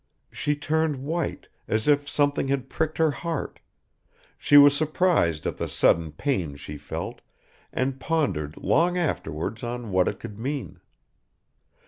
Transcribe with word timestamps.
She 0.31 0.55
turned 0.55 0.95
white, 1.03 1.47
as 1.67 1.87
if 1.87 2.09
something 2.09 2.47
had 2.47 2.69
pricked 2.71 2.97
her 2.97 3.11
heart; 3.11 3.59
she 4.35 4.57
was 4.57 4.75
surprised 4.75 5.45
at 5.45 5.57
the 5.57 5.67
sudden 5.69 6.11
pain 6.11 6.55
she 6.55 6.75
felt 6.75 7.21
and 7.71 7.99
pondered 7.99 8.57
long 8.57 8.97
afterwards 8.97 9.61
on 9.61 9.91
what 9.91 10.07
it 10.07 10.19
could 10.19 10.39
mean. 10.39 10.79